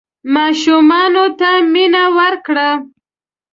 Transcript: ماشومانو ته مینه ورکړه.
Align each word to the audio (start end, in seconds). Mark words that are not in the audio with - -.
ماشومانو 0.35 1.25
ته 1.39 1.49
مینه 1.73 2.03
ورکړه. 2.17 2.69